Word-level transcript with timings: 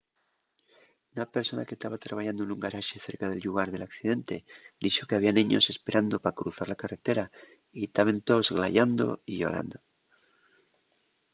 una 1.15 1.25
persona 1.37 1.65
que 1.69 1.79
taba 1.83 2.03
trabayando 2.05 2.41
nun 2.45 2.63
garaxe 2.65 3.03
cerca 3.07 3.25
del 3.29 3.41
llugar 3.45 3.67
del 3.71 3.87
accidente 3.89 4.35
dixo 4.83 5.07
que 5.07 5.15
había 5.17 5.37
neños 5.39 5.65
esperando 5.73 6.21
pa 6.23 6.37
cruzar 6.39 6.67
la 6.69 6.81
carretera 6.81 7.25
y 7.81 7.83
taben 7.95 8.19
toos 8.27 8.47
glayando 8.57 9.05
y 9.31 9.33
llorando 9.41 9.77